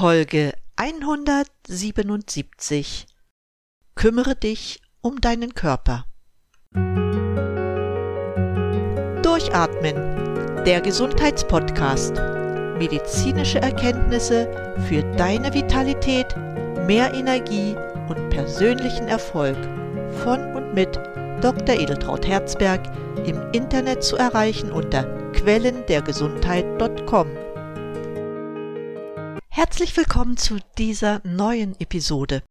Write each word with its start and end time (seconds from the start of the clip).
Folge 0.00 0.52
177 0.76 3.06
Kümmere 3.94 4.34
dich 4.34 4.80
um 5.02 5.20
deinen 5.20 5.52
Körper. 5.52 6.06
Durchatmen, 9.22 10.64
der 10.64 10.80
Gesundheitspodcast. 10.80 12.14
Medizinische 12.78 13.60
Erkenntnisse 13.60 14.48
für 14.88 15.02
deine 15.18 15.52
Vitalität, 15.52 16.34
mehr 16.86 17.12
Energie 17.12 17.76
und 18.08 18.30
persönlichen 18.30 19.06
Erfolg 19.06 19.58
von 20.24 20.56
und 20.56 20.72
mit 20.72 20.98
Dr. 21.42 21.78
Edeltraut 21.78 22.26
Herzberg 22.26 22.80
im 23.26 23.38
Internet 23.52 24.02
zu 24.02 24.16
erreichen 24.16 24.72
unter 24.72 25.04
quellendergesundheit.com. 25.34 27.49
Herzlich 29.52 29.96
willkommen 29.96 30.36
zu 30.36 30.58
dieser 30.78 31.20
neuen 31.26 31.78
Episode. 31.80 32.44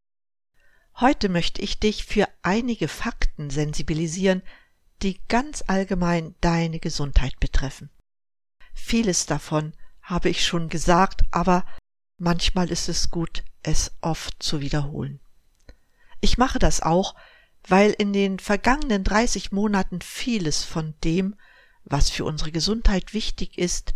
Heute 0.96 1.30
möchte 1.30 1.62
ich 1.62 1.80
dich 1.80 2.04
für 2.04 2.28
einige 2.42 2.88
Fakten 2.88 3.48
sensibilisieren, 3.48 4.42
die 5.00 5.18
ganz 5.26 5.64
allgemein 5.66 6.34
deine 6.42 6.78
Gesundheit 6.78 7.40
betreffen. 7.40 7.88
Vieles 8.74 9.24
davon 9.24 9.72
habe 10.02 10.28
ich 10.28 10.44
schon 10.44 10.68
gesagt, 10.68 11.22
aber 11.30 11.64
manchmal 12.18 12.70
ist 12.70 12.90
es 12.90 13.10
gut, 13.10 13.44
es 13.62 13.92
oft 14.02 14.42
zu 14.42 14.60
wiederholen. 14.60 15.20
Ich 16.20 16.36
mache 16.36 16.58
das 16.58 16.82
auch, 16.82 17.14
weil 17.66 17.92
in 17.92 18.12
den 18.12 18.38
vergangenen 18.38 19.04
30 19.04 19.52
Monaten 19.52 20.02
vieles 20.02 20.64
von 20.64 20.92
dem, 21.02 21.34
was 21.82 22.10
für 22.10 22.26
unsere 22.26 22.52
Gesundheit 22.52 23.14
wichtig 23.14 23.56
ist, 23.56 23.94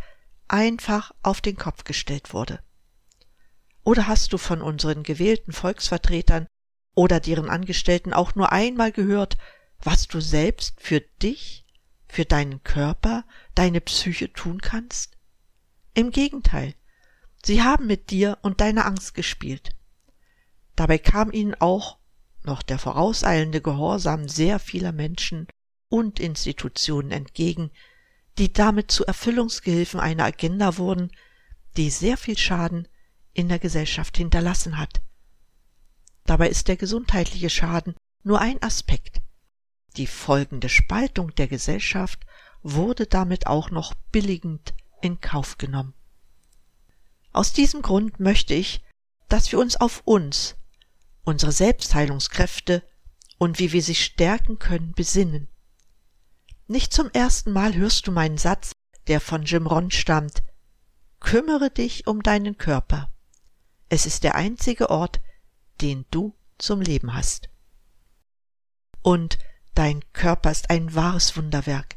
einfach 0.48 1.12
auf 1.22 1.42
den 1.42 1.56
Kopf 1.56 1.84
gestellt 1.84 2.32
wurde. 2.32 2.60
Oder 3.84 4.08
hast 4.08 4.32
du 4.32 4.38
von 4.38 4.62
unseren 4.62 5.02
gewählten 5.02 5.52
Volksvertretern 5.52 6.46
oder 6.94 7.20
deren 7.20 7.50
Angestellten 7.50 8.12
auch 8.12 8.34
nur 8.34 8.50
einmal 8.50 8.92
gehört, 8.92 9.36
was 9.82 10.08
du 10.08 10.20
selbst 10.20 10.80
für 10.80 11.00
dich, 11.00 11.66
für 12.08 12.24
deinen 12.24 12.62
Körper, 12.64 13.24
deine 13.54 13.82
Psyche 13.82 14.32
tun 14.32 14.60
kannst? 14.62 15.18
Im 15.92 16.10
Gegenteil, 16.10 16.74
sie 17.44 17.62
haben 17.62 17.86
mit 17.86 18.10
dir 18.10 18.38
und 18.40 18.60
deiner 18.62 18.86
Angst 18.86 19.14
gespielt. 19.14 19.76
Dabei 20.76 20.98
kam 20.98 21.30
ihnen 21.30 21.54
auch 21.54 21.98
noch 22.42 22.62
der 22.62 22.78
vorauseilende 22.78 23.60
Gehorsam 23.60 24.28
sehr 24.28 24.58
vieler 24.58 24.92
Menschen 24.92 25.46
und 25.88 26.20
Institutionen 26.20 27.10
entgegen, 27.10 27.70
die 28.38 28.52
damit 28.52 28.90
zu 28.90 29.04
Erfüllungsgehilfen 29.04 30.00
einer 30.00 30.24
Agenda 30.24 30.78
wurden, 30.78 31.12
die 31.76 31.90
sehr 31.90 32.16
viel 32.16 32.36
Schaden 32.36 32.88
in 33.34 33.48
der 33.48 33.58
Gesellschaft 33.58 34.16
hinterlassen 34.16 34.78
hat. 34.78 35.02
Dabei 36.24 36.48
ist 36.48 36.68
der 36.68 36.76
gesundheitliche 36.76 37.50
Schaden 37.50 37.94
nur 38.22 38.40
ein 38.40 38.62
Aspekt. 38.62 39.20
Die 39.96 40.06
folgende 40.06 40.68
Spaltung 40.68 41.34
der 41.34 41.46
Gesellschaft 41.46 42.24
wurde 42.62 43.06
damit 43.06 43.46
auch 43.46 43.70
noch 43.70 43.94
billigend 44.10 44.74
in 45.02 45.20
Kauf 45.20 45.58
genommen. 45.58 45.94
Aus 47.32 47.52
diesem 47.52 47.82
Grund 47.82 48.20
möchte 48.20 48.54
ich, 48.54 48.82
dass 49.28 49.52
wir 49.52 49.58
uns 49.58 49.76
auf 49.76 50.02
uns, 50.04 50.56
unsere 51.24 51.52
Selbstheilungskräfte 51.52 52.82
und 53.38 53.58
wie 53.58 53.72
wir 53.72 53.82
sie 53.82 53.94
stärken 53.94 54.58
können, 54.58 54.92
besinnen. 54.92 55.48
Nicht 56.66 56.92
zum 56.92 57.10
ersten 57.10 57.52
Mal 57.52 57.74
hörst 57.74 58.06
du 58.06 58.12
meinen 58.12 58.38
Satz, 58.38 58.72
der 59.06 59.20
von 59.20 59.42
Jim 59.42 59.66
Ron 59.66 59.90
stammt. 59.90 60.42
Kümmere 61.20 61.70
dich 61.70 62.06
um 62.06 62.22
deinen 62.22 62.56
Körper. 62.56 63.13
Es 63.94 64.06
ist 64.06 64.24
der 64.24 64.34
einzige 64.34 64.90
Ort, 64.90 65.20
den 65.80 66.04
du 66.10 66.34
zum 66.58 66.80
Leben 66.80 67.14
hast. 67.14 67.48
Und 69.02 69.38
dein 69.76 70.02
Körper 70.12 70.50
ist 70.50 70.68
ein 70.68 70.96
wahres 70.96 71.36
Wunderwerk, 71.36 71.94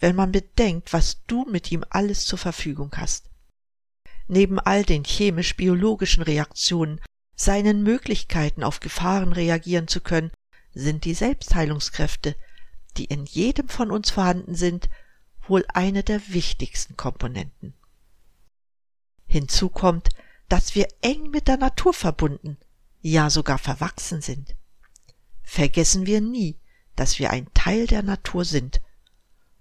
wenn 0.00 0.16
man 0.16 0.32
bedenkt, 0.32 0.92
was 0.92 1.24
du 1.28 1.44
mit 1.44 1.70
ihm 1.70 1.84
alles 1.88 2.26
zur 2.26 2.40
Verfügung 2.40 2.90
hast. 2.96 3.30
Neben 4.26 4.58
all 4.58 4.82
den 4.82 5.04
chemisch-biologischen 5.04 6.24
Reaktionen, 6.24 7.00
seinen 7.36 7.84
Möglichkeiten 7.84 8.64
auf 8.64 8.80
Gefahren 8.80 9.32
reagieren 9.32 9.86
zu 9.86 10.00
können, 10.00 10.32
sind 10.74 11.04
die 11.04 11.14
Selbstheilungskräfte, 11.14 12.34
die 12.96 13.04
in 13.04 13.24
jedem 13.24 13.68
von 13.68 13.92
uns 13.92 14.10
vorhanden 14.10 14.56
sind, 14.56 14.88
wohl 15.46 15.64
eine 15.68 16.02
der 16.02 16.26
wichtigsten 16.26 16.96
Komponenten. 16.96 17.72
Hinzu 19.28 19.68
kommt, 19.68 20.08
dass 20.48 20.74
wir 20.74 20.88
eng 21.02 21.30
mit 21.30 21.48
der 21.48 21.56
Natur 21.56 21.92
verbunden, 21.92 22.56
ja 23.02 23.30
sogar 23.30 23.58
verwachsen 23.58 24.20
sind. 24.20 24.54
Vergessen 25.42 26.06
wir 26.06 26.20
nie, 26.20 26.58
dass 26.94 27.18
wir 27.18 27.30
ein 27.30 27.52
Teil 27.54 27.86
der 27.86 28.02
Natur 28.02 28.44
sind. 28.44 28.80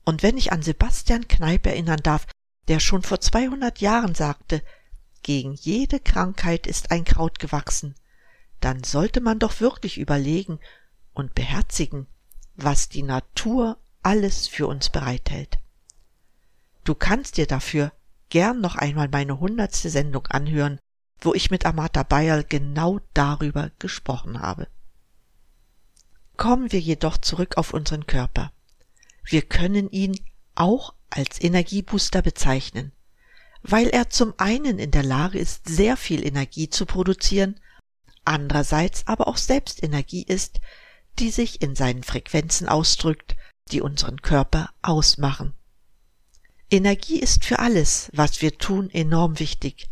Und 0.04 0.24
wenn 0.24 0.38
ich 0.38 0.52
an 0.52 0.62
Sebastian 0.62 1.28
Kneip 1.28 1.66
erinnern 1.66 2.02
darf, 2.02 2.28
der 2.68 2.80
schon 2.80 3.04
vor 3.04 3.20
200 3.20 3.80
Jahren 3.80 4.16
sagte, 4.16 4.64
gegen 5.22 5.54
jede 5.54 6.00
Krankheit 6.00 6.68
ist 6.68 6.92
ein 6.92 7.04
Kraut 7.04 7.40
gewachsen, 7.40 7.96
dann 8.62 8.84
sollte 8.84 9.22
man 9.22 9.40
doch 9.40 9.60
wirklich 9.60 9.98
überlegen 9.98 10.60
und 11.14 11.36
beherzigen, 11.36 12.08
was 12.56 12.90
die 12.90 13.04
Natur 13.04 13.78
alles 14.02 14.48
für 14.48 14.68
uns 14.68 14.90
bereithält. 14.90 15.58
Du 16.84 16.94
kannst 16.94 17.38
dir 17.38 17.48
dafür 17.48 17.92
gern 18.30 18.62
noch 18.62 18.76
einmal 18.76 19.08
meine 19.10 19.40
hundertste 19.40 19.90
Sendung 19.90 20.28
anhören, 20.28 20.80
wo 21.22 21.34
ich 21.34 21.52
mit 21.52 21.66
Amata 21.66 22.04
Bayerl 22.04 22.44
genau 22.44 23.00
darüber 23.14 23.72
gesprochen 23.80 24.42
habe. 24.42 24.68
Kommen 26.38 26.72
wir 26.72 26.80
jedoch 26.80 27.18
zurück 27.18 27.58
auf 27.58 27.74
unseren 27.74 28.08
Körper. 28.08 28.52
Wir 29.24 29.42
können 29.42 29.90
ihn 29.90 30.20
auch 30.54 30.94
als 31.10 31.42
Energiebooster 31.42 32.22
bezeichnen, 32.22 32.92
weil 33.64 33.88
er 33.88 34.10
zum 34.10 34.34
einen 34.38 34.78
in 34.78 34.92
der 34.92 35.04
Lage 35.04 35.40
ist, 35.40 35.68
sehr 35.68 35.98
viel 35.98 36.26
Energie 36.26 36.70
zu 36.70 36.86
produzieren, 36.86 37.60
andererseits 38.26 39.08
aber 39.08 39.28
auch 39.28 39.38
selbst 39.38 39.82
Energie 39.82 40.24
ist, 40.24 40.60
die 41.20 41.32
sich 41.32 41.62
in 41.62 41.76
seinen 41.76 42.04
Frequenzen 42.04 42.68
ausdrückt, 42.68 43.36
die 43.72 43.82
unseren 43.82 44.22
Körper 44.22 44.70
ausmachen. 44.82 45.54
Energie 46.72 47.20
ist 47.20 47.46
für 47.46 47.60
alles, 47.60 48.10
was 48.14 48.42
wir 48.42 48.58
tun, 48.58 48.90
enorm 48.90 49.40
wichtig. 49.40 49.88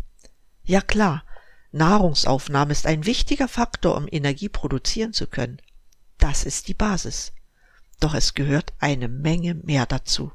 Ja 0.64 0.82
klar, 0.82 1.24
Nahrungsaufnahme 1.72 2.72
ist 2.72 2.86
ein 2.86 3.06
wichtiger 3.06 3.48
Faktor, 3.48 3.96
um 3.96 4.08
Energie 4.10 4.50
produzieren 4.50 5.14
zu 5.14 5.28
können. 5.28 5.62
Das 6.18 6.44
ist 6.44 6.68
die 6.68 6.74
Basis. 6.74 7.34
Doch 8.00 8.14
es 8.14 8.34
gehört 8.34 8.74
eine 8.80 9.08
Menge 9.08 9.56
mehr 9.56 9.86
dazu. 9.86 10.32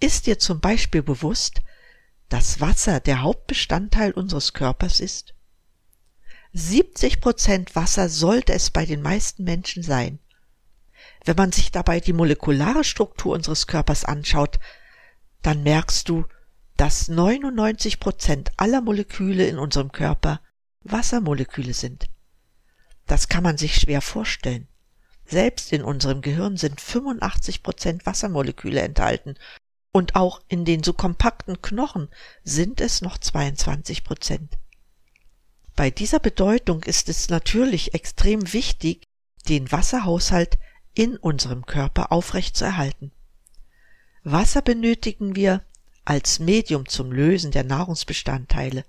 Ist 0.00 0.26
dir 0.26 0.38
zum 0.38 0.60
Beispiel 0.60 1.02
bewusst, 1.02 1.62
dass 2.28 2.60
Wasser 2.60 3.00
der 3.00 3.22
Hauptbestandteil 3.22 4.12
unseres 4.12 4.52
Körpers 4.52 5.00
ist? 5.00 5.34
70 6.52 7.20
Prozent 7.20 7.76
Wasser 7.76 8.08
sollte 8.08 8.52
es 8.52 8.70
bei 8.70 8.86
den 8.86 9.02
meisten 9.02 9.44
Menschen 9.44 9.82
sein. 9.82 10.18
Wenn 11.24 11.36
man 11.36 11.52
sich 11.52 11.70
dabei 11.70 12.00
die 12.00 12.12
molekulare 12.12 12.84
Struktur 12.84 13.34
unseres 13.34 13.66
Körpers 13.66 14.04
anschaut, 14.04 14.58
dann 15.46 15.62
merkst 15.62 16.08
du, 16.08 16.24
dass 16.76 17.06
99 17.06 18.00
Prozent 18.00 18.50
aller 18.56 18.80
Moleküle 18.80 19.46
in 19.46 19.60
unserem 19.60 19.92
Körper 19.92 20.40
Wassermoleküle 20.82 21.72
sind. 21.72 22.08
Das 23.06 23.28
kann 23.28 23.44
man 23.44 23.56
sich 23.56 23.76
schwer 23.76 24.00
vorstellen. 24.00 24.66
Selbst 25.24 25.72
in 25.72 25.84
unserem 25.84 26.20
Gehirn 26.20 26.56
sind 26.56 26.80
85 26.80 27.62
Prozent 27.62 28.06
Wassermoleküle 28.06 28.80
enthalten 28.80 29.36
und 29.92 30.16
auch 30.16 30.40
in 30.48 30.64
den 30.64 30.82
so 30.82 30.92
kompakten 30.92 31.62
Knochen 31.62 32.08
sind 32.42 32.80
es 32.80 33.00
noch 33.00 33.16
22 33.16 34.02
Prozent. 34.02 34.58
Bei 35.76 35.90
dieser 35.90 36.18
Bedeutung 36.18 36.82
ist 36.82 37.08
es 37.08 37.28
natürlich 37.28 37.94
extrem 37.94 38.52
wichtig, 38.52 39.04
den 39.48 39.70
Wasserhaushalt 39.70 40.58
in 40.94 41.16
unserem 41.16 41.66
Körper 41.66 42.10
aufrechtzuerhalten. 42.10 43.12
Wasser 44.28 44.60
benötigen 44.60 45.36
wir 45.36 45.62
als 46.04 46.40
Medium 46.40 46.88
zum 46.88 47.12
Lösen 47.12 47.52
der 47.52 47.62
Nahrungsbestandteile. 47.62 48.84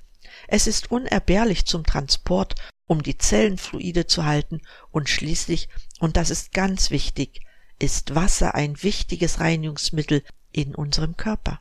Es 0.48 0.66
ist 0.66 0.90
unerbehrlich 0.90 1.68
zum 1.68 1.84
Transport, 1.84 2.56
um 2.88 3.04
die 3.04 3.20
Zellen 3.20 3.60
fluide 3.60 4.08
zu 4.08 4.26
halten 4.26 4.62
und 4.90 5.10
schließlich, 5.10 5.70
und 6.00 6.18
das 6.18 6.32
ist 6.32 6.54
ganz 6.54 6.90
wichtig, 6.90 7.42
ist 7.78 8.16
Wasser 8.16 8.56
ein 8.56 8.82
wichtiges 8.82 9.40
Reinigungsmittel 9.40 10.24
in 10.54 10.74
unserem 10.74 11.18
Körper. 11.18 11.60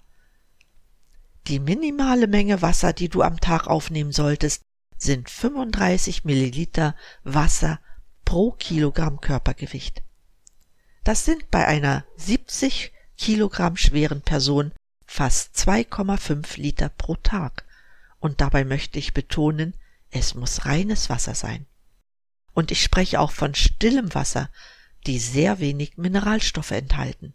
Die 1.46 1.60
minimale 1.60 2.28
Menge 2.28 2.62
Wasser, 2.62 2.94
die 2.94 3.10
du 3.10 3.20
am 3.20 3.40
Tag 3.40 3.66
aufnehmen 3.66 4.12
solltest, 4.12 4.62
sind 4.96 5.28
35 5.28 6.24
Milliliter 6.24 6.96
Wasser 7.24 7.78
pro 8.24 8.52
Kilogramm 8.52 9.20
Körpergewicht. 9.20 10.02
Das 11.04 11.26
sind 11.26 11.50
bei 11.50 11.66
einer 11.66 12.06
70 12.16 12.94
Kilogramm 13.16 13.76
schweren 13.76 14.22
Person 14.22 14.72
fast 15.06 15.56
2,5 15.56 16.60
Liter 16.60 16.88
pro 16.88 17.16
Tag. 17.16 17.64
Und 18.18 18.40
dabei 18.40 18.64
möchte 18.64 18.98
ich 18.98 19.14
betonen, 19.14 19.74
es 20.10 20.34
muss 20.34 20.66
reines 20.66 21.10
Wasser 21.10 21.34
sein. 21.34 21.66
Und 22.52 22.70
ich 22.70 22.82
spreche 22.82 23.20
auch 23.20 23.32
von 23.32 23.54
stillem 23.54 24.14
Wasser, 24.14 24.50
die 25.06 25.18
sehr 25.18 25.60
wenig 25.60 25.96
Mineralstoffe 25.96 26.70
enthalten. 26.70 27.34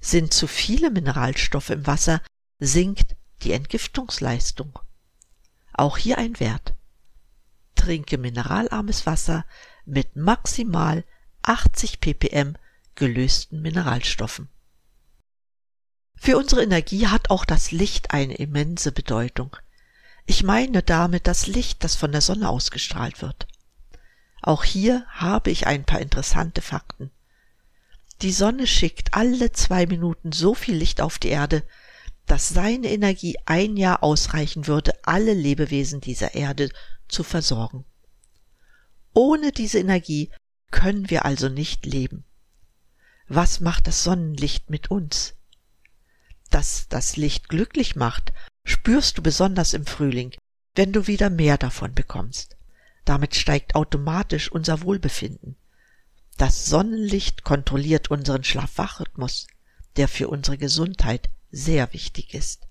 Sind 0.00 0.32
zu 0.32 0.46
viele 0.46 0.90
Mineralstoffe 0.90 1.70
im 1.70 1.86
Wasser, 1.86 2.20
sinkt 2.58 3.16
die 3.42 3.52
Entgiftungsleistung. 3.52 4.78
Auch 5.72 5.98
hier 5.98 6.18
ein 6.18 6.40
Wert. 6.40 6.74
Trinke 7.74 8.18
mineralarmes 8.18 9.06
Wasser 9.06 9.44
mit 9.84 10.16
maximal 10.16 11.04
80 11.42 12.00
ppm 12.00 12.56
gelösten 12.94 13.60
Mineralstoffen. 13.60 14.48
Für 16.16 16.36
unsere 16.38 16.62
Energie 16.62 17.06
hat 17.06 17.30
auch 17.30 17.44
das 17.44 17.70
Licht 17.70 18.10
eine 18.10 18.34
immense 18.34 18.90
Bedeutung. 18.90 19.56
Ich 20.26 20.42
meine 20.42 20.82
damit 20.82 21.26
das 21.26 21.46
Licht, 21.46 21.84
das 21.84 21.94
von 21.94 22.10
der 22.10 22.20
Sonne 22.20 22.48
ausgestrahlt 22.48 23.22
wird. 23.22 23.46
Auch 24.42 24.64
hier 24.64 25.06
habe 25.08 25.50
ich 25.50 25.66
ein 25.66 25.84
paar 25.84 26.00
interessante 26.00 26.62
Fakten. 26.62 27.10
Die 28.22 28.32
Sonne 28.32 28.66
schickt 28.66 29.14
alle 29.14 29.52
zwei 29.52 29.86
Minuten 29.86 30.32
so 30.32 30.54
viel 30.54 30.74
Licht 30.74 31.00
auf 31.00 31.18
die 31.18 31.28
Erde, 31.28 31.62
dass 32.26 32.48
seine 32.48 32.88
Energie 32.88 33.36
ein 33.44 33.76
Jahr 33.76 34.02
ausreichen 34.02 34.66
würde, 34.66 34.94
alle 35.04 35.32
Lebewesen 35.32 36.00
dieser 36.00 36.34
Erde 36.34 36.70
zu 37.08 37.22
versorgen. 37.22 37.84
Ohne 39.12 39.52
diese 39.52 39.78
Energie 39.78 40.30
können 40.70 41.08
wir 41.08 41.24
also 41.24 41.48
nicht 41.48 41.86
leben. 41.86 42.24
Was 43.28 43.60
macht 43.60 43.86
das 43.86 44.02
Sonnenlicht 44.02 44.70
mit 44.70 44.90
uns? 44.90 45.35
Dass 46.56 46.88
das 46.88 47.18
Licht 47.18 47.50
glücklich 47.50 47.96
macht, 47.96 48.32
spürst 48.64 49.18
du 49.18 49.22
besonders 49.22 49.74
im 49.74 49.84
Frühling, 49.84 50.34
wenn 50.74 50.90
du 50.90 51.06
wieder 51.06 51.28
mehr 51.28 51.58
davon 51.58 51.92
bekommst. 51.92 52.56
Damit 53.04 53.34
steigt 53.34 53.74
automatisch 53.74 54.50
unser 54.50 54.80
Wohlbefinden. 54.80 55.56
Das 56.38 56.64
Sonnenlicht 56.64 57.44
kontrolliert 57.44 58.10
unseren 58.10 58.42
Schlaf-Wach-Rhythmus, 58.42 59.48
der 59.98 60.08
für 60.08 60.28
unsere 60.28 60.56
Gesundheit 60.56 61.28
sehr 61.50 61.92
wichtig 61.92 62.32
ist. 62.32 62.66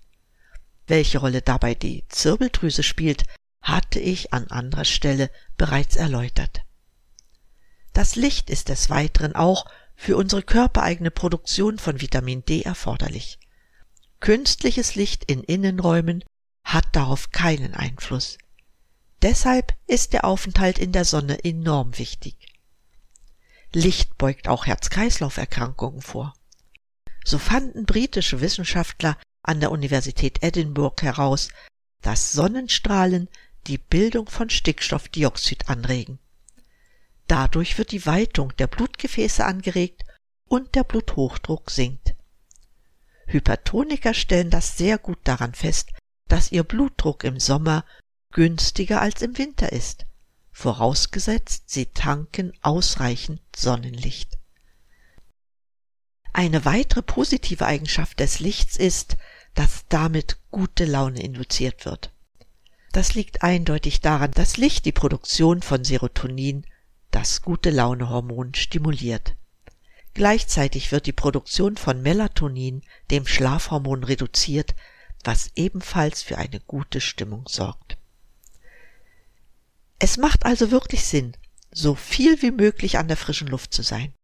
Welche 0.88 1.18
Rolle 1.18 1.40
dabei 1.40 1.76
die 1.76 2.02
Zirbeldrüse 2.08 2.82
spielt, 2.82 3.22
hatte 3.62 4.00
ich 4.00 4.32
an 4.32 4.48
anderer 4.48 4.84
Stelle 4.84 5.30
bereits 5.56 5.94
erläutert. 5.94 6.62
Das 7.92 8.16
Licht 8.16 8.50
ist 8.50 8.68
des 8.68 8.90
Weiteren 8.90 9.36
auch 9.36 9.64
für 9.94 10.16
unsere 10.16 10.42
körpereigene 10.42 11.12
Produktion 11.12 11.78
von 11.78 12.00
Vitamin 12.00 12.44
D 12.44 12.62
erforderlich. 12.62 13.38
Künstliches 14.26 14.96
Licht 14.96 15.22
in 15.30 15.44
Innenräumen 15.44 16.24
hat 16.64 16.84
darauf 16.96 17.30
keinen 17.30 17.74
Einfluss. 17.74 18.38
Deshalb 19.22 19.72
ist 19.86 20.14
der 20.14 20.24
Aufenthalt 20.24 20.80
in 20.80 20.90
der 20.90 21.04
Sonne 21.04 21.44
enorm 21.44 21.96
wichtig. 21.96 22.34
Licht 23.72 24.18
beugt 24.18 24.48
auch 24.48 24.66
Herz-Kreislauf-Erkrankungen 24.66 26.02
vor. 26.02 26.34
So 27.24 27.38
fanden 27.38 27.86
britische 27.86 28.40
Wissenschaftler 28.40 29.16
an 29.44 29.60
der 29.60 29.70
Universität 29.70 30.42
Edinburgh 30.42 31.00
heraus, 31.06 31.50
dass 32.02 32.32
Sonnenstrahlen 32.32 33.28
die 33.68 33.78
Bildung 33.78 34.28
von 34.28 34.50
Stickstoffdioxid 34.50 35.68
anregen. 35.68 36.18
Dadurch 37.28 37.78
wird 37.78 37.92
die 37.92 38.06
Weitung 38.06 38.52
der 38.56 38.66
Blutgefäße 38.66 39.44
angeregt 39.44 40.02
und 40.48 40.74
der 40.74 40.82
Bluthochdruck 40.82 41.70
sinkt. 41.70 42.05
Hypertoniker 43.26 44.14
stellen 44.14 44.50
das 44.50 44.76
sehr 44.76 44.98
gut 44.98 45.18
daran 45.24 45.54
fest, 45.54 45.90
dass 46.28 46.52
ihr 46.52 46.64
Blutdruck 46.64 47.24
im 47.24 47.38
Sommer 47.38 47.84
günstiger 48.32 49.00
als 49.00 49.22
im 49.22 49.38
Winter 49.38 49.72
ist, 49.72 50.06
vorausgesetzt 50.52 51.70
sie 51.70 51.86
tanken 51.86 52.52
ausreichend 52.62 53.40
Sonnenlicht. 53.54 54.38
Eine 56.32 56.64
weitere 56.64 57.02
positive 57.02 57.64
Eigenschaft 57.64 58.20
des 58.20 58.40
Lichts 58.40 58.76
ist, 58.76 59.16
dass 59.54 59.86
damit 59.88 60.38
gute 60.50 60.84
Laune 60.84 61.22
induziert 61.22 61.86
wird. 61.86 62.12
Das 62.92 63.14
liegt 63.14 63.42
eindeutig 63.42 64.00
daran, 64.00 64.30
dass 64.32 64.56
Licht 64.56 64.84
die 64.84 64.92
Produktion 64.92 65.62
von 65.62 65.84
Serotonin, 65.84 66.66
das 67.10 67.42
gute 67.42 67.70
Launehormon, 67.70 68.54
stimuliert. 68.54 69.34
Gleichzeitig 70.16 70.92
wird 70.92 71.04
die 71.04 71.12
Produktion 71.12 71.76
von 71.76 72.00
Melatonin, 72.00 72.80
dem 73.10 73.26
Schlafhormon, 73.26 74.02
reduziert, 74.02 74.74
was 75.24 75.50
ebenfalls 75.56 76.22
für 76.22 76.38
eine 76.38 76.58
gute 76.60 77.02
Stimmung 77.02 77.46
sorgt. 77.46 77.98
Es 79.98 80.16
macht 80.16 80.46
also 80.46 80.70
wirklich 80.70 81.04
Sinn, 81.04 81.36
so 81.70 81.94
viel 81.94 82.40
wie 82.40 82.50
möglich 82.50 82.96
an 82.96 83.08
der 83.08 83.18
frischen 83.18 83.48
Luft 83.48 83.74
zu 83.74 83.82
sein. 83.82 84.14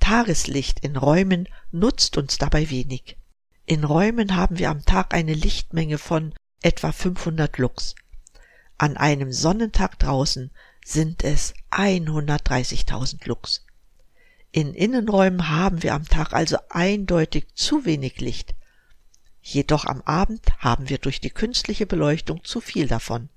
Tageslicht 0.00 0.80
in 0.80 0.96
Räumen 0.96 1.48
nutzt 1.70 2.16
uns 2.16 2.38
dabei 2.38 2.68
wenig. 2.70 3.16
In 3.64 3.84
Räumen 3.84 4.34
haben 4.34 4.58
wir 4.58 4.70
am 4.70 4.84
Tag 4.84 5.14
eine 5.14 5.34
Lichtmenge 5.34 5.98
von 5.98 6.34
etwa 6.62 6.90
500 6.90 7.58
Lux. 7.58 7.94
An 8.76 8.96
einem 8.96 9.32
Sonnentag 9.32 10.00
draußen 10.00 10.50
sind 10.84 11.22
es 11.22 11.54
130.000 11.70 13.28
Lux. 13.28 13.64
In 14.54 14.74
Innenräumen 14.74 15.48
haben 15.48 15.82
wir 15.82 15.94
am 15.94 16.06
Tag 16.06 16.34
also 16.34 16.58
eindeutig 16.68 17.46
zu 17.54 17.86
wenig 17.86 18.20
Licht. 18.20 18.54
Jedoch 19.40 19.86
am 19.86 20.02
Abend 20.02 20.42
haben 20.58 20.90
wir 20.90 20.98
durch 20.98 21.22
die 21.22 21.30
künstliche 21.30 21.86
Beleuchtung 21.86 22.44
zu 22.44 22.60
viel 22.60 22.86
davon. 22.86 23.30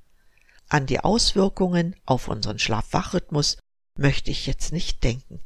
An 0.67 0.87
die 0.87 0.99
Auswirkungen 0.99 1.95
auf 2.05 2.27
unseren 2.27 2.59
Schlaf-Wach-Rhythmus 2.59 3.57
möchte 3.97 4.29
ich 4.29 4.45
jetzt 4.45 4.73
nicht 4.73 5.05
denken. 5.05 5.39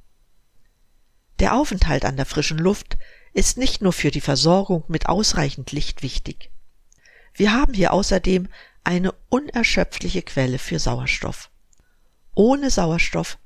Der 1.37 1.53
Aufenthalt 1.53 2.03
an 2.03 2.17
der 2.17 2.25
frischen 2.25 2.57
Luft 2.57 2.97
ist 3.33 3.59
nicht 3.59 3.83
nur 3.83 3.93
für 3.93 4.09
die 4.09 4.21
Versorgung 4.21 4.83
mit 4.87 5.05
ausreichend 5.05 5.71
Licht 5.71 6.01
wichtig. 6.01 6.49
Wir 7.35 7.53
haben 7.53 7.75
hier 7.75 7.93
außerdem 7.93 8.49
eine 8.83 9.13
unerschöpfliche 9.29 10.23
Quelle 10.23 10.57
für 10.57 10.79
Sauerstoff. 10.79 11.51
Ohne 12.33 12.71
Sauerstoff 12.71 13.37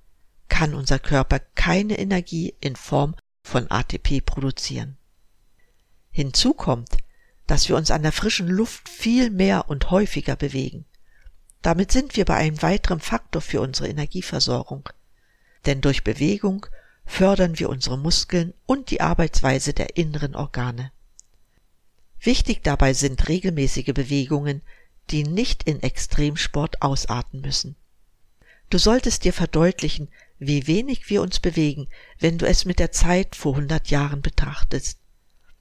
kann 0.54 0.76
unser 0.76 1.00
Körper 1.00 1.40
keine 1.56 1.98
Energie 1.98 2.54
in 2.62 2.76
Form 2.76 3.16
von 3.42 3.72
ATP 3.72 4.22
produzieren. 4.22 4.98
Hinzu 6.12 6.54
kommt, 6.54 6.96
dass 7.48 7.68
wir 7.70 7.76
uns 7.76 7.90
an 7.90 8.04
der 8.04 8.12
frischen 8.12 8.48
Luft 8.48 8.88
viel 8.88 9.32
mehr 9.32 9.68
und 9.68 9.90
häufiger 9.90 10.36
bewegen. 10.36 10.86
Damit 11.64 11.92
sind 11.92 12.16
wir 12.16 12.26
bei 12.26 12.36
einem 12.36 12.62
weiteren 12.62 13.00
Faktor 13.00 13.42
für 13.42 13.62
unsere 13.62 13.90
Energieversorgung. 13.90 14.90
Denn 15.66 15.82
durch 15.82 16.04
Bewegung 16.04 16.68
fördern 17.04 17.58
wir 17.58 17.68
unsere 17.68 17.98
Muskeln 17.98 18.54
und 18.68 18.92
die 18.92 19.02
Arbeitsweise 19.02 19.74
der 19.74 19.98
inneren 19.98 20.36
Organe. 20.36 20.92
Wichtig 22.22 22.62
dabei 22.62 22.94
sind 22.94 23.28
regelmäßige 23.28 23.96
Bewegungen, 23.96 24.62
die 25.10 25.24
nicht 25.24 25.64
in 25.64 25.82
Extremsport 25.82 26.84
ausarten 26.84 27.42
müssen. 27.42 27.76
Du 28.70 28.80
solltest 28.80 29.24
dir 29.24 29.34
verdeutlichen, 29.34 30.10
wie 30.40 30.68
wenig 30.68 31.10
wir 31.10 31.22
uns 31.22 31.40
bewegen, 31.40 31.88
wenn 32.20 32.38
du 32.38 32.48
es 32.48 32.66
mit 32.66 32.80
der 32.80 32.92
Zeit 32.92 33.36
vor 33.36 33.56
hundert 33.56 33.90
Jahren 33.90 34.22
betrachtest. 34.22 35.00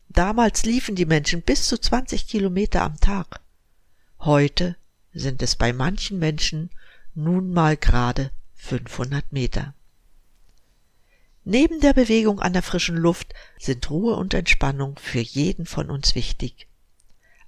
Damals 0.08 0.64
liefen 0.64 0.94
die 0.94 1.06
Menschen 1.06 1.42
bis 1.42 1.66
zu 1.66 1.78
20 1.78 2.26
Kilometer 2.26 2.82
am 2.82 2.98
Tag. 2.98 3.40
Heute 4.20 4.76
sind 5.14 5.42
es 5.42 5.56
bei 5.56 5.72
manchen 5.72 6.18
Menschen 6.18 6.70
nun 7.14 7.52
mal 7.52 7.76
gerade 7.76 8.30
500 8.54 9.32
Meter. 9.32 9.74
Neben 11.44 11.80
der 11.80 11.92
Bewegung 11.92 12.40
an 12.40 12.52
der 12.52 12.62
frischen 12.62 12.96
Luft 12.96 13.34
sind 13.58 13.90
Ruhe 13.90 14.14
und 14.16 14.32
Entspannung 14.32 14.96
für 14.98 15.20
jeden 15.20 15.66
von 15.66 15.90
uns 15.90 16.14
wichtig. 16.14 16.68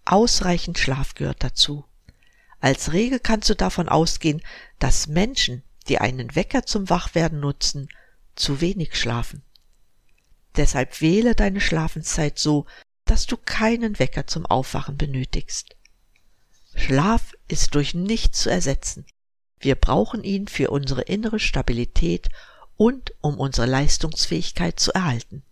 Ausreichend 0.04 0.78
Schlaf 0.78 1.14
gehört 1.14 1.44
dazu. 1.44 1.84
Als 2.60 2.92
Regel 2.92 3.20
kannst 3.20 3.48
du 3.50 3.54
davon 3.54 3.88
ausgehen, 3.88 4.42
dass 4.78 5.06
Menschen, 5.06 5.62
die 5.88 5.98
einen 5.98 6.34
Wecker 6.34 6.64
zum 6.64 6.88
Wachwerden 6.90 7.40
nutzen, 7.40 7.88
zu 8.34 8.60
wenig 8.60 8.96
schlafen. 8.96 9.42
Deshalb 10.56 11.00
wähle 11.00 11.34
deine 11.34 11.60
Schlafenszeit 11.60 12.38
so, 12.38 12.66
dass 13.04 13.26
du 13.26 13.36
keinen 13.36 13.98
Wecker 13.98 14.26
zum 14.26 14.46
Aufwachen 14.46 14.96
benötigst. 14.96 15.76
Schlaf 16.74 17.32
ist 17.48 17.74
durch 17.74 17.94
nichts 17.94 18.40
zu 18.40 18.50
ersetzen. 18.50 19.06
Wir 19.60 19.74
brauchen 19.74 20.24
ihn 20.24 20.48
für 20.48 20.70
unsere 20.70 21.02
innere 21.02 21.38
Stabilität 21.38 22.28
und 22.76 23.14
um 23.20 23.38
unsere 23.38 23.66
Leistungsfähigkeit 23.66 24.80
zu 24.80 24.92
erhalten. 24.92 25.42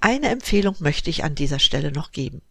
Eine 0.00 0.28
Empfehlung 0.28 0.76
möchte 0.78 1.10
ich 1.10 1.24
an 1.24 1.34
dieser 1.34 1.58
Stelle 1.58 1.90
noch 1.90 2.12
geben. 2.12 2.42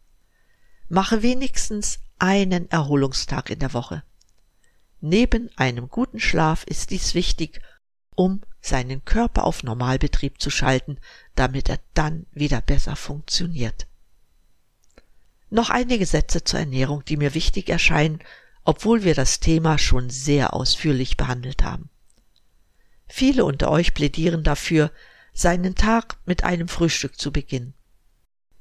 Mache 0.89 1.21
wenigstens 1.21 1.99
einen 2.19 2.69
Erholungstag 2.69 3.49
in 3.49 3.59
der 3.59 3.73
Woche. 3.73 4.03
Neben 4.99 5.49
einem 5.57 5.89
guten 5.89 6.19
Schlaf 6.19 6.63
ist 6.63 6.89
dies 6.89 7.13
wichtig, 7.13 7.61
um 8.15 8.41
seinen 8.61 9.05
Körper 9.05 9.43
auf 9.43 9.63
Normalbetrieb 9.63 10.41
zu 10.41 10.49
schalten, 10.49 10.99
damit 11.35 11.69
er 11.69 11.79
dann 11.93 12.25
wieder 12.31 12.61
besser 12.61 12.95
funktioniert. 12.95 13.87
Noch 15.49 15.69
einige 15.69 16.05
Sätze 16.05 16.43
zur 16.43 16.59
Ernährung, 16.59 17.05
die 17.05 17.15
mir 17.15 17.33
wichtig 17.33 17.69
erscheinen, 17.69 18.19
obwohl 18.63 19.03
wir 19.03 19.15
das 19.15 19.39
Thema 19.39 19.77
schon 19.77 20.09
sehr 20.09 20.53
ausführlich 20.53 21.15
behandelt 21.15 21.63
haben. 21.63 21.89
Viele 23.07 23.45
unter 23.45 23.71
euch 23.71 23.93
plädieren 23.93 24.43
dafür, 24.43 24.91
seinen 25.31 25.75
Tag 25.75 26.17
mit 26.25 26.43
einem 26.43 26.67
Frühstück 26.67 27.17
zu 27.19 27.31
beginnen. 27.31 27.73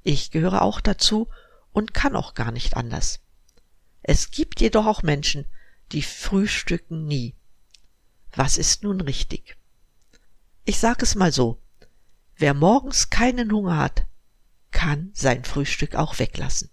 Ich 0.03 0.31
gehöre 0.31 0.63
auch 0.63 0.81
dazu 0.81 1.29
und 1.73 1.95
kann 1.95 2.15
auch 2.15 2.35
gar 2.35 2.53
nicht 2.53 2.77
anders. 2.77 3.21
Es 4.03 4.31
gibt 4.31 4.61
jedoch 4.61 4.87
auch 4.87 5.03
Menschen, 5.03 5.47
die 5.93 6.03
frühstücken 6.03 7.07
nie. 7.07 7.35
Was 8.35 8.59
ist 8.59 8.83
nun 8.83 9.01
richtig? 9.01 9.57
Ich 10.65 10.79
sage 10.79 11.05
es 11.05 11.15
mal 11.15 11.33
so, 11.33 11.63
wer 12.37 12.55
morgens 12.55 13.11
keinen 13.11 13.53
Hunger 13.53 13.77
hat, 13.77 14.07
kann 14.71 15.11
sein 15.15 15.45
Frühstück 15.45 15.95
auch 15.95 16.19
weglassen. 16.19 16.71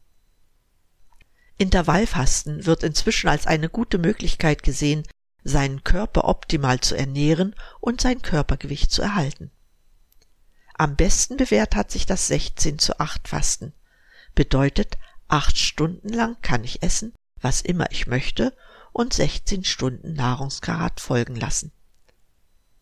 Intervallfasten 1.58 2.65
wird 2.65 2.84
inzwischen 2.84 3.29
als 3.29 3.46
eine 3.46 3.70
gute 3.70 3.98
Möglichkeit 3.98 4.63
gesehen, 4.63 5.03
seinen 5.43 5.84
Körper 5.84 6.27
optimal 6.27 6.79
zu 6.79 6.96
ernähren 6.96 7.55
und 7.79 8.01
sein 8.01 8.22
Körpergewicht 8.22 8.91
zu 8.91 9.01
erhalten. 9.01 9.51
Am 10.74 10.96
besten 10.96 11.38
bewährt 11.38 11.75
hat 11.75 11.91
sich 11.91 12.05
das 12.05 12.27
16 12.27 12.79
zu 12.79 13.00
8 13.00 13.27
Fasten. 13.27 13.74
Bedeutet, 14.34 14.98
acht 15.27 15.58
Stunden 15.58 16.10
lang 16.10 16.38
kann 16.41 16.63
ich 16.63 16.82
essen, 16.82 17.13
was 17.39 17.62
immer 17.62 17.91
ich 17.91 18.08
möchte 18.08 18.55
und 18.93 19.13
16 19.13 19.63
Stunden 19.65 20.13
Nahrungskarat 20.13 21.00
folgen 21.00 21.35
lassen. 21.35 21.71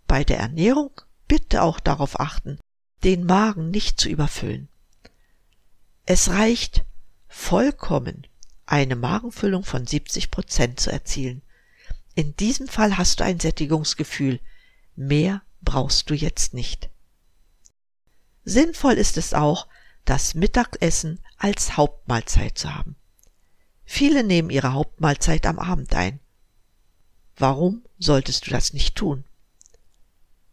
Bei 0.06 0.24
der 0.24 0.40
Ernährung 0.40 1.02
bitte 1.28 1.64
auch 1.64 1.80
darauf 1.80 2.20
achten, 2.20 2.60
den 3.04 3.26
Magen 3.26 3.72
nicht 3.72 4.00
zu 4.00 4.10
überfüllen. 4.10 4.68
Es 6.06 6.30
reicht 6.30 6.84
vollkommen, 7.28 8.28
eine 8.66 8.96
Magenfüllung 8.96 9.64
von 9.64 9.88
70 9.88 10.30
Prozent 10.30 10.80
zu 10.80 10.92
erzielen. 10.92 11.42
In 12.14 12.36
diesem 12.36 12.68
Fall 12.68 12.98
hast 12.98 13.20
du 13.20 13.24
ein 13.24 13.40
Sättigungsgefühl. 13.40 14.40
Mehr 14.96 15.42
brauchst 15.62 16.10
du 16.10 16.14
jetzt 16.14 16.54
nicht. 16.54 16.90
Sinnvoll 18.44 18.94
ist 18.94 19.18
es 19.18 19.34
auch, 19.34 19.68
das 20.04 20.34
Mittagessen 20.34 21.20
als 21.38 21.78
Hauptmahlzeit 21.78 22.58
zu 22.58 22.74
haben. 22.74 22.96
Viele 23.84 24.24
nehmen 24.24 24.50
ihre 24.50 24.74
Hauptmahlzeit 24.74 25.46
am 25.46 25.60
Abend 25.60 25.94
ein. 25.94 26.20
Warum 27.36 27.84
solltest 27.98 28.48
du 28.48 28.52
das 28.52 28.74
nicht 28.74 28.96
tun? 28.96 29.26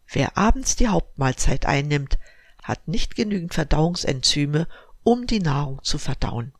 Wer 0.07 0.37
abends 0.37 0.75
die 0.75 0.87
Hauptmahlzeit 0.87 1.65
einnimmt, 1.65 2.17
hat 2.63 2.87
nicht 2.87 3.15
genügend 3.15 3.53
Verdauungsenzyme, 3.53 4.67
um 5.03 5.27
die 5.27 5.39
Nahrung 5.39 5.83
zu 5.83 5.97
verdauen. 5.97 6.53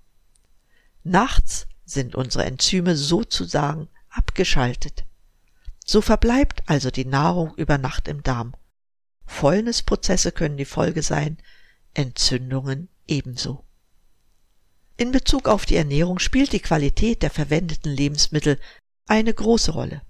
Nachts 1.03 1.67
sind 1.85 2.15
unsere 2.15 2.45
Enzyme 2.45 2.95
sozusagen 2.95 3.89
abgeschaltet. 4.09 5.05
So 5.85 6.01
verbleibt 6.01 6.61
also 6.67 6.91
die 6.91 7.05
Nahrung 7.05 7.55
über 7.55 7.77
Nacht 7.77 8.07
im 8.07 8.21
Darm. 8.21 8.53
Fäulnisprozesse 9.25 10.31
können 10.31 10.57
die 10.57 10.65
Folge 10.65 11.01
sein, 11.01 11.37
Entzündungen 11.93 12.89
ebenso. 13.07 13.65
In 14.99 15.13
Bezug 15.13 15.47
auf 15.47 15.65
die 15.65 15.77
Ernährung 15.77 16.19
spielt 16.19 16.51
die 16.51 16.59
Qualität 16.59 17.23
der 17.23 17.29
verwendeten 17.29 17.89
Lebensmittel 17.89 18.59
eine 19.07 19.33
große 19.33 19.71
Rolle. 19.71 20.01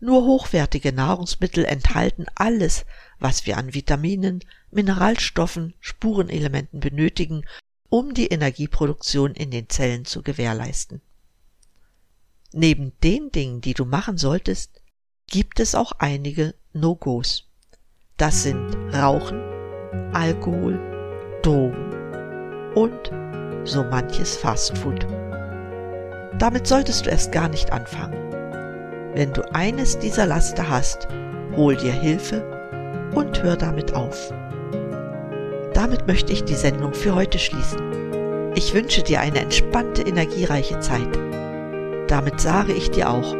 Nur 0.00 0.24
hochwertige 0.24 0.90
Nahrungsmittel 0.90 1.66
enthalten 1.66 2.24
alles, 2.34 2.86
was 3.18 3.44
wir 3.44 3.58
an 3.58 3.74
Vitaminen, 3.74 4.40
Mineralstoffen, 4.70 5.74
Spurenelementen 5.80 6.80
benötigen, 6.80 7.44
um 7.90 8.14
die 8.14 8.28
Energieproduktion 8.28 9.34
in 9.34 9.50
den 9.50 9.68
Zellen 9.68 10.06
zu 10.06 10.22
gewährleisten. 10.22 11.02
Neben 12.54 12.92
den 13.04 13.30
Dingen, 13.32 13.60
die 13.60 13.74
du 13.74 13.84
machen 13.84 14.16
solltest, 14.16 14.80
gibt 15.26 15.60
es 15.60 15.74
auch 15.74 15.92
einige 15.98 16.54
No-Gos. 16.72 17.44
Das 18.16 18.44
sind 18.44 18.74
Rauchen, 18.94 19.42
Alkohol, 20.14 20.80
Drogen 21.42 22.72
und 22.74 23.25
so 23.66 23.84
manches 23.84 24.36
Fastfood. 24.36 25.06
Damit 26.38 26.66
solltest 26.66 27.06
du 27.06 27.10
erst 27.10 27.32
gar 27.32 27.48
nicht 27.48 27.72
anfangen. 27.72 28.16
Wenn 29.14 29.32
du 29.32 29.42
eines 29.54 29.98
dieser 29.98 30.26
Laster 30.26 30.68
hast, 30.68 31.08
hol 31.56 31.76
dir 31.76 31.92
Hilfe 31.92 32.44
und 33.14 33.42
hör 33.42 33.56
damit 33.56 33.94
auf. 33.94 34.32
Damit 35.72 36.06
möchte 36.06 36.32
ich 36.32 36.44
die 36.44 36.54
Sendung 36.54 36.92
für 36.94 37.14
heute 37.14 37.38
schließen. 37.38 38.52
Ich 38.54 38.74
wünsche 38.74 39.02
dir 39.02 39.20
eine 39.20 39.40
entspannte, 39.40 40.02
energiereiche 40.02 40.80
Zeit. 40.80 41.18
Damit 42.08 42.40
sage 42.40 42.72
ich 42.72 42.90
dir 42.90 43.10
auch, 43.10 43.34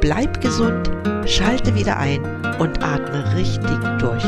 bleib 0.00 0.40
gesund, 0.40 0.90
schalte 1.26 1.74
wieder 1.74 1.96
ein 1.98 2.22
und 2.58 2.82
atme 2.82 3.34
richtig 3.34 3.78
durch. 3.98 4.24